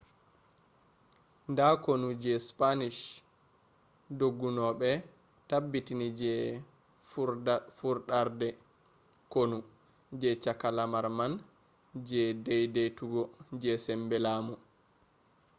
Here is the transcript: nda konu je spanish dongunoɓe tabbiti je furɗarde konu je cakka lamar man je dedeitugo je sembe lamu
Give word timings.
nda 1.51 1.67
konu 1.83 2.07
je 2.23 2.33
spanish 2.47 2.99
dongunoɓe 4.17 4.89
tabbiti 5.49 5.93
je 6.19 6.31
furɗarde 7.81 8.47
konu 9.31 9.57
je 10.19 10.29
cakka 10.43 10.69
lamar 10.77 11.05
man 11.17 11.33
je 12.07 12.21
dedeitugo 12.45 13.21
je 13.61 13.71
sembe 13.85 14.17
lamu 14.25 14.53